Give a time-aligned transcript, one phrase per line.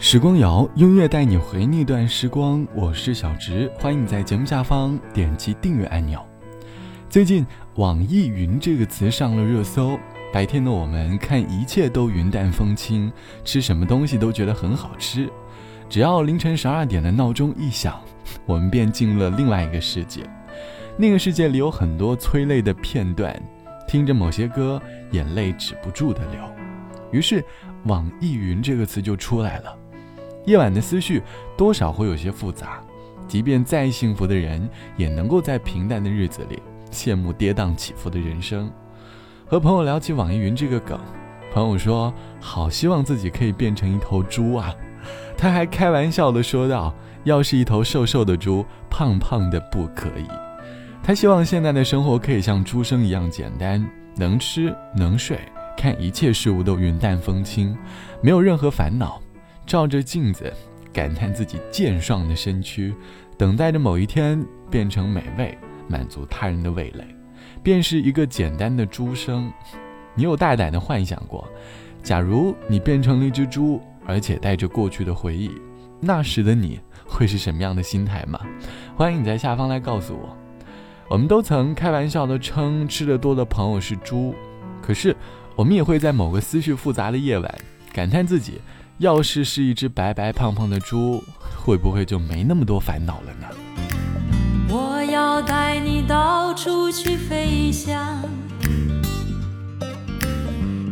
[0.00, 2.64] 时光谣，音乐带你回那段时光。
[2.72, 6.24] 我是小植，欢迎你在节目下方点击订阅按钮。
[7.10, 7.44] 最近
[7.74, 9.98] “网易云”这个词上了热搜。
[10.32, 13.12] 白天的我们看一切都云淡风轻，
[13.44, 15.28] 吃什么东西都觉得很好吃。
[15.88, 18.00] 只要凌晨十二点的闹钟一响，
[18.46, 20.22] 我们便进入了另外一个世界。
[20.96, 23.36] 那个世界里有很多催泪的片段，
[23.88, 24.80] 听着某些歌，
[25.10, 26.40] 眼泪止不住的流。
[27.10, 27.44] 于是
[27.86, 29.76] “网易云”这个词就出来了。
[30.44, 31.22] 夜晚的思绪
[31.56, 32.82] 多少会有些复杂，
[33.26, 38.70] 即便再幸福的人，也能够在平淡的日子里羡慕跌宕起伏的人生。
[39.46, 40.98] 和朋友聊起网易云这个梗，
[41.52, 44.74] 朋友说：“好希望自己可以变成一头猪啊！”
[45.36, 46.94] 他还开玩笑的说道
[47.24, 50.26] ：“要是一头瘦瘦的猪，胖胖的不可以。”
[51.02, 53.82] 他希望现在的生活可以像猪生一样简单，
[54.16, 55.38] 能吃能睡，
[55.76, 57.74] 看一切事物都云淡风轻，
[58.20, 59.20] 没有任何烦恼。
[59.68, 60.50] 照着镜子，
[60.94, 62.94] 感叹自己健壮的身躯，
[63.36, 67.04] 等待着某一天变成美味，满足他人的味蕾，
[67.62, 69.52] 便是一个简单的猪生。
[70.14, 71.46] 你有大胆的幻想过，
[72.02, 75.50] 假如你变成了一只猪，而且带着过去的回忆，
[76.00, 78.40] 那时的你会是什么样的心态吗？
[78.96, 80.34] 欢迎你在下方来告诉我。
[81.10, 84.34] 我们都曾开玩笑的称吃的多的朋友是猪，
[84.80, 85.14] 可是
[85.54, 87.54] 我们也会在某个思绪复杂的夜晚，
[87.92, 88.62] 感叹自己。
[88.98, 91.22] 要是是一只白白胖胖的猪，
[91.56, 93.46] 会不会就没那么多烦恼了呢？
[94.68, 98.20] 我要带你到处去飞翔，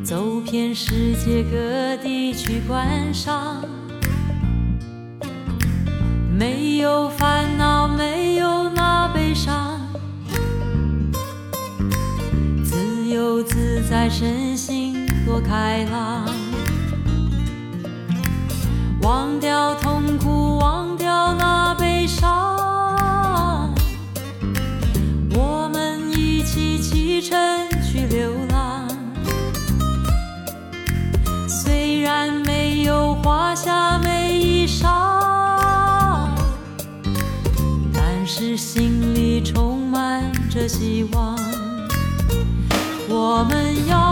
[0.04, 3.64] 走遍世界各地去观赏，
[6.32, 9.80] 没有烦恼，没有那悲伤，
[12.64, 16.45] 自由自在，身心多开朗。
[19.06, 23.72] 忘掉痛苦，忘掉那悲伤，
[25.32, 27.38] 我们一起启程
[27.88, 28.88] 去流浪。
[31.46, 34.88] 虽然没有华厦美衣裳，
[37.94, 41.38] 但是心里充满着希望。
[43.08, 44.05] 我们要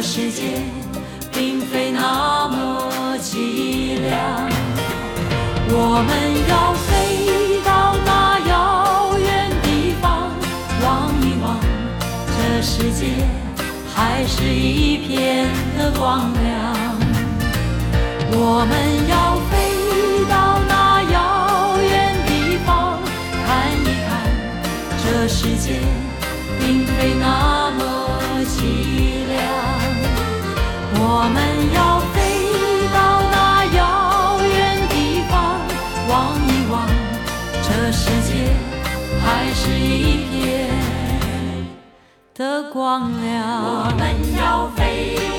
[0.00, 0.44] 这世界
[1.30, 4.48] 并非那么凄凉
[5.68, 6.10] 我们
[6.48, 10.32] 要飞到那遥远地方
[10.82, 11.60] 望一望
[12.34, 13.12] 这世界
[13.94, 16.90] 还是一片的光亮。
[18.32, 18.72] 我们
[19.06, 22.98] 要飞到那遥远地方
[23.44, 24.08] 看一看
[25.04, 26.09] 这世界。
[42.40, 43.62] 的光亮。
[43.62, 45.29] 我们要飞。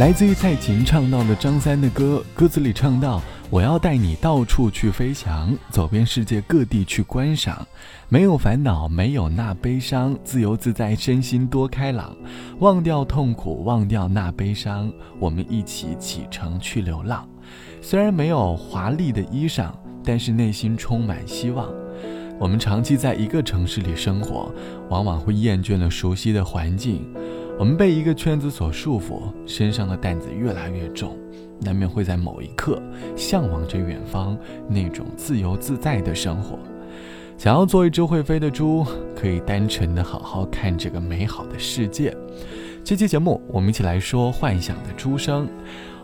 [0.00, 3.20] 来自于蔡琴唱到的张三的歌，歌词里唱到
[3.52, 7.66] ：“我要带你到处去飞翔，走遍世界各地去观赏，
[8.08, 12.16] 没有烦恼，没有那悲伤，自由自在，身心多开朗，
[12.60, 17.28] 忘掉痛苦，忘掉那悲伤，我们一起启程去流浪。
[17.82, 19.70] 虽然没有华丽的衣裳，
[20.02, 21.68] 但是内心充满希望。
[22.38, 24.50] 我们长期在一个城市里生活，
[24.88, 27.06] 往往会厌倦了熟悉的环境。”
[27.60, 31.14] 我们被一个圈子所束缚，身上的担子越来越重，
[31.60, 32.82] 难免会在某一刻
[33.14, 34.34] 向往着远方
[34.66, 36.58] 那种自由自在的生活。
[37.36, 38.82] 想要做一只会飞的猪，
[39.14, 42.16] 可以单纯的好好看这个美好的世界。
[42.82, 45.46] 这期节目，我们一起来说幻想的猪生。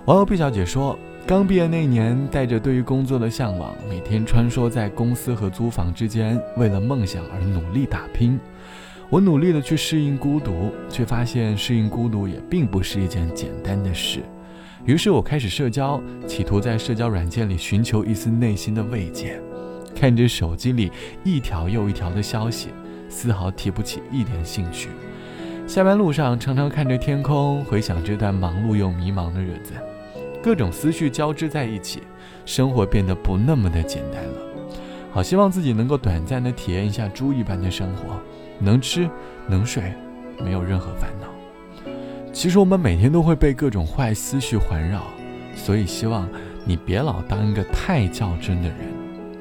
[0.05, 8.39] 网友毕小姐说，刚毕业那年，带着对于工作的向往，每天穿梭在公司和租房之间，为了梦想而努力打拼。
[9.09, 14.21] 我努力的去适应孤独，却发现适应孤独也并不是一件简单的事。
[14.85, 19.41] 于是我开始社交，企图在社交软件里寻求一丝内心的慰藉。
[19.95, 20.91] 看着手机里
[21.25, 22.69] 一条又一条的消息，
[23.09, 24.89] 丝毫提不起一点兴趣。
[25.69, 29.73] 下班路上常常看着天空，回想这段忙碌又迷茫的日子，
[30.43, 32.03] 各种思绪交织在一起，
[32.45, 34.35] 生活变得不那么的简单了。
[35.11, 38.21] 好希望自己能够短暂的体验一下猪一般的生活。
[38.59, 39.09] 能吃
[39.49, 39.93] 能睡，
[40.43, 41.27] 没有任何烦恼。
[42.33, 45.03] 其实我们每天都会被各种坏思绪环绕，
[45.55, 46.29] 所以希望
[46.65, 48.79] 你别老当一个太较真的人。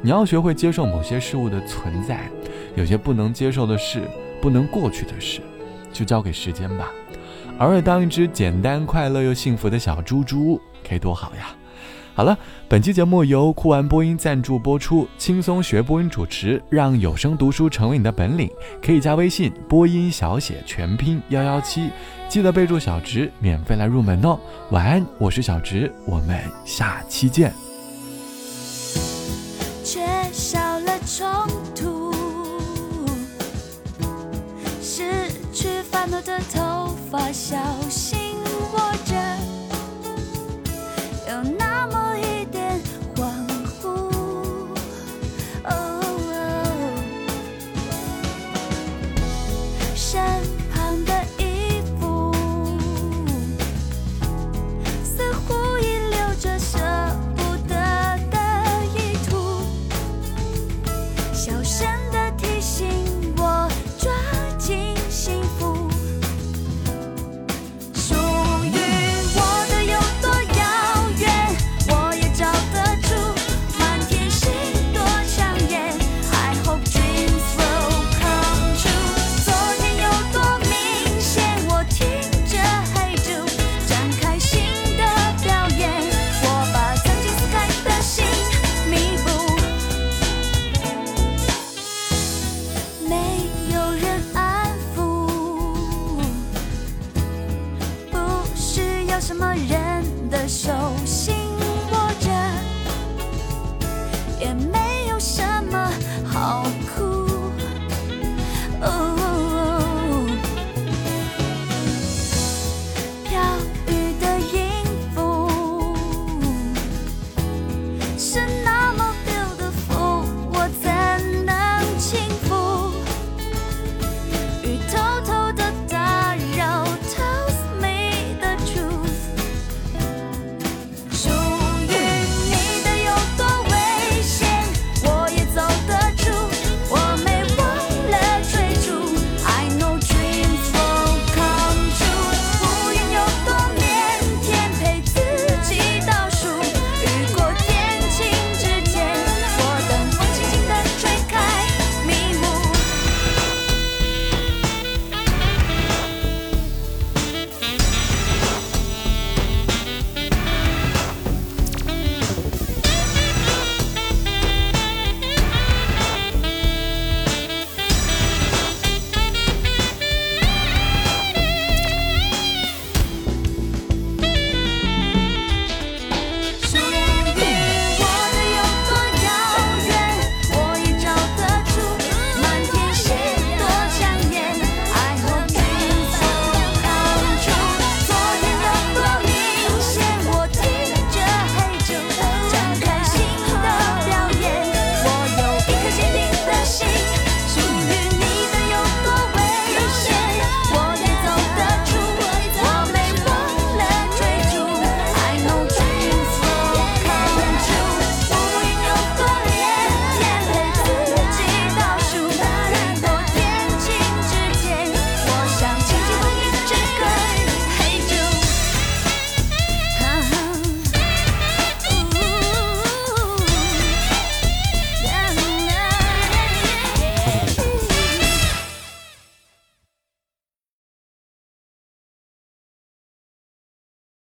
[0.01, 2.29] 你要学会接受某些事物的存在，
[2.75, 4.03] 有些不能接受的事、
[4.41, 5.41] 不能过去的事，
[5.91, 6.91] 就交给时间吧。
[7.59, 11.56] 偶尔当一只简单、快乐又幸福的小猪猪，该多好呀！
[12.15, 12.38] 好了，
[12.69, 18.50] 本期节目由酷玩播音赞助播出，轻松学播音主持，让有声读书成为你的本领。
[18.81, 21.89] 可以加微信播音小写全拼幺幺七，
[22.29, 24.39] 记得备注小直，免费来入门哦。
[24.71, 27.53] 晚安，我是小直，我们下期见。
[29.83, 30.00] 缺
[30.31, 31.27] 少了冲
[31.75, 32.13] 突，
[34.81, 35.03] 失
[35.51, 37.57] 去烦恼的头发，小